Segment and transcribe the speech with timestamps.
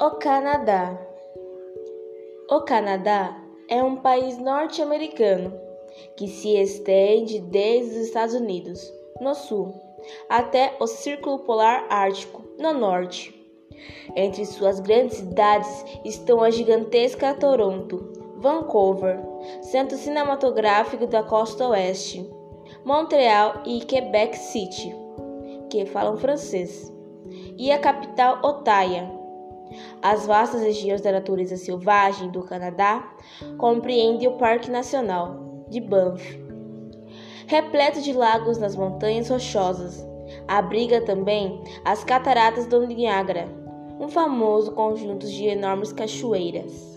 [0.00, 0.98] O Canadá.
[2.50, 5.52] O Canadá é um país norte-americano
[6.16, 9.72] que se estende desde os Estados Unidos, no sul,
[10.28, 13.32] até o Círculo Polar Ártico, no norte.
[14.16, 19.20] Entre suas grandes cidades estão a gigantesca Toronto, Vancouver,
[19.62, 22.28] centro cinematográfico da costa oeste,
[22.84, 24.94] Montreal e Quebec City,
[25.70, 26.92] que falam francês,
[27.56, 29.23] e a capital Ottawa.
[30.02, 33.12] As vastas regiões da natureza selvagem do Canadá
[33.58, 36.38] compreendem o Parque Nacional de Banff,
[37.46, 40.06] repleto de lagos nas montanhas rochosas.
[40.46, 43.48] Abriga também as Cataratas do Niágara,
[44.00, 46.93] um famoso conjunto de enormes cachoeiras.